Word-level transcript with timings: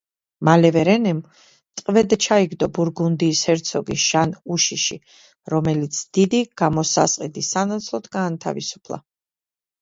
მალევე 0.47 0.83
რენემ 0.87 1.17
ტყვედ 1.81 2.15
ჩაიგდო 2.25 2.69
ბურგუნდიის 2.77 3.41
ჰერცოგი 3.49 3.97
ჟან 4.05 4.33
უშიში, 4.55 4.97
რომელიც 5.55 6.01
დიდი 6.19 6.41
გამოსასყიდის 6.63 7.53
სანაცვლოდ 7.59 8.11
გაანთავისუფლა. 8.17 9.01